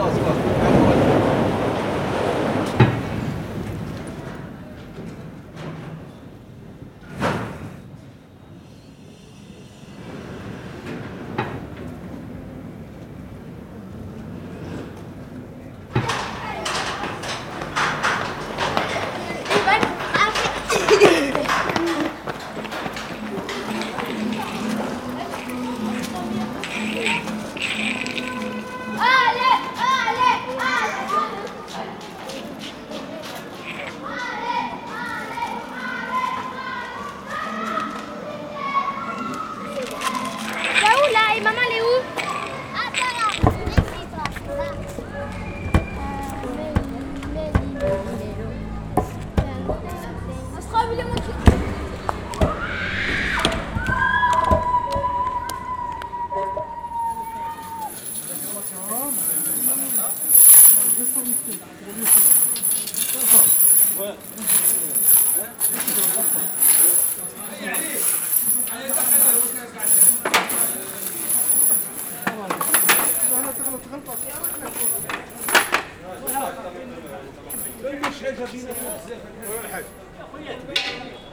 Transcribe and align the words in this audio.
Allez, 0.00 0.73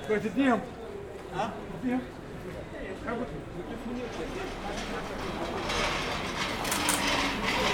بغيت 0.09 0.23
تديهم 0.27 0.59
ها 1.36 1.53
تديهم 1.83 2.02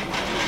Thank 0.09 0.41
you. 0.41 0.46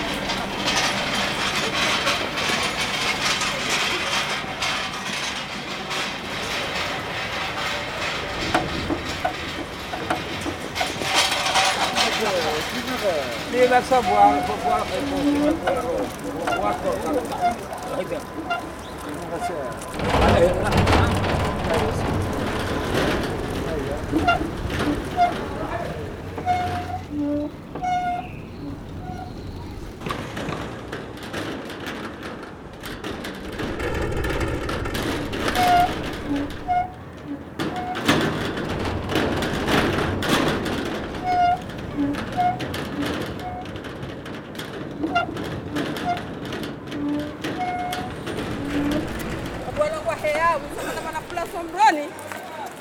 Il 13.53 13.67
faut 13.83 14.01
voir, 14.01 14.33
il 14.35 14.43
faut 14.45 14.57
voir 14.63 14.85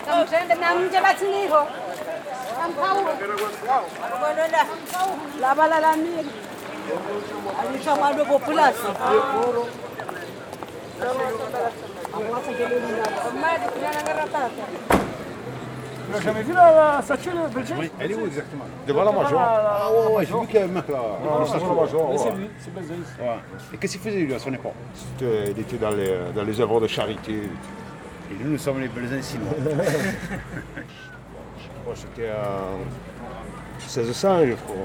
kamtende 0.07 1.01
batiniho 1.03 1.61
alisha 7.61 7.97
populasi 8.25 8.89
jamais 16.25 16.43
vu 16.43 16.53
la, 16.55 17.03
statue 17.03 17.29
de 17.29 17.55
Belgique 17.55 17.77
Oui, 17.79 17.91
elle 18.01 18.13
est 18.13 18.15
où 18.15 18.27
exactement? 18.27 18.65
Devant 18.87 19.05
la 19.05 19.13
Major. 19.13 19.41
Ah 19.41 19.91
ouais, 19.93 20.15
ouais, 20.17 20.27
j'ai 20.27 20.33
vu 20.33 20.47
qu'il 20.47 20.55
y 20.55 20.59
avait 20.59 20.71
un 20.71 20.75
mec 20.75 20.89
là. 20.89 20.99
Ah, 21.03 21.45
la 21.45 21.75
Major, 21.75 22.11
Ouais. 22.11 22.13
ouais, 22.13 22.19
c'est 22.19 22.31
lui, 22.31 22.51
c'est 22.59 22.75
Belgique. 22.75 22.95
Ouais. 23.21 23.75
Et 23.75 23.77
qu'est-ce 23.77 23.93
qu'il 23.99 24.01
faisait 24.01 24.21
lui 24.21 24.35
à 24.35 24.39
son 24.39 24.53
époque? 24.55 24.73
Il 25.21 25.59
était 25.61 25.77
dans 25.77 25.91
les, 25.91 26.17
dans 26.35 26.45
les 26.45 26.61
œuvres 26.61 26.81
de 26.81 26.87
charité. 26.87 27.51
Et 28.31 28.35
nous, 28.45 28.51
nous 28.53 28.59
sommes 28.59 28.81
les 28.81 28.89
Belgiens 28.89 29.21
sinon. 29.23 29.45
Bon, 31.85 31.93
C'était 31.95 32.31
en 32.31 32.79
1600, 33.81 34.47
je 34.47 34.53
crois. 34.55 34.77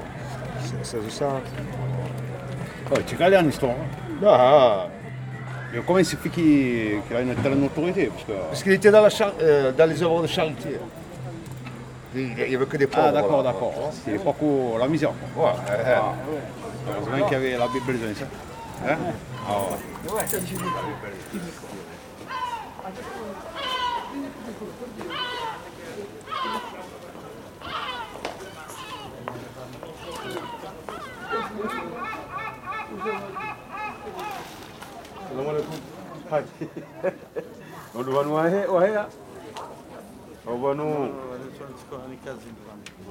1600. 0.82 1.26
Ouais, 2.90 3.02
tu 3.06 3.14
regardes 3.16 3.44
en 3.44 3.48
histoire. 3.48 3.72
hein. 3.72 4.26
Ah, 4.26 4.86
mais 5.72 5.80
comment 5.86 5.98
il 5.98 6.04
s'est 6.06 6.16
fait 6.16 6.28
qu'il 6.28 7.00
qu'il 7.06 7.16
a 7.16 7.20
une 7.20 7.34
telle 7.34 7.54
notoriété 7.54 8.06
Parce 8.06 8.24
que- 8.24 8.32
parce 8.32 8.62
qu'il 8.62 8.72
était 8.72 8.90
dans, 8.90 9.02
la 9.02 9.10
char- 9.10 9.32
euh, 9.40 9.72
dans 9.72 9.86
les 9.88 10.02
œuvres 10.02 10.22
de 10.22 10.26
charité. 10.26 10.78
Il 12.14 12.32
n'y 12.34 12.54
avait 12.54 12.64
que 12.66 12.76
des 12.76 12.86
pauvres. 12.86 13.06
Ah, 13.08 13.12
d'accord, 13.12 13.42
là. 13.42 13.50
d'accord. 13.52 13.72
C'est 14.04 14.12
l'époque 14.12 14.40
où 14.40 14.76
la 14.78 14.86
misère. 14.86 15.10
Quoi. 15.34 15.50
Ouais, 15.52 15.58
Ah, 15.96 16.12
Heureusement 16.88 17.24
qu'il 17.26 17.32
y 17.32 17.40
avait 17.40 17.58
la 17.58 17.66
Bible 17.68 17.98
ça. 18.14 18.24
Hein 18.88 18.96
ah, 19.48 19.52
ouais. 19.52 20.24
السلام 35.24 35.48
عليكم 35.48 35.78
حاجي 36.30 36.46
ولد 37.94 38.06
بنو 38.06 38.34
وهي 38.36 38.66
وهي 38.66 39.06
وبنو 40.46 41.08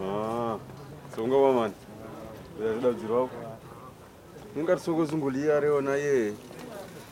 اه 0.02 0.60
songo 1.16 1.38
vamani 1.44 1.74
zviravo 3.00 3.30
mungarisoko 4.56 5.06
zungoliya 5.06 5.60
reona 5.60 5.96
yeye 5.96 6.34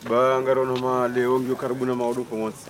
Ba 0.08 0.40
ngarono 0.42 0.76
ma 0.76 1.08
leo 1.08 1.40
ngio 1.40 1.56
karibu 1.56 1.86
na 1.86 1.94
maudu 1.94 2.24
kwa 2.24 2.38
once. 2.38 2.66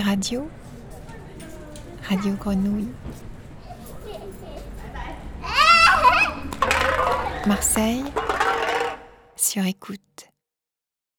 Radio, 0.00 0.48
Radio 2.08 2.34
Grenouille. 2.34 2.88
Marseille, 7.46 8.04
sur 9.36 9.66
écoute. 9.66 10.31